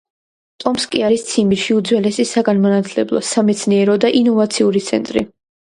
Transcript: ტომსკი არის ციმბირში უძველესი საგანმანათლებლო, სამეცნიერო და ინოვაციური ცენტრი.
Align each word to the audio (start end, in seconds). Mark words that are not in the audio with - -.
ტომსკი 0.63 1.03
არის 1.09 1.25
ციმბირში 1.33 1.77
უძველესი 1.81 2.27
საგანმანათლებლო, 2.31 3.25
სამეცნიერო 3.35 4.03
და 4.07 4.15
ინოვაციური 4.23 4.89
ცენტრი. 4.93 5.31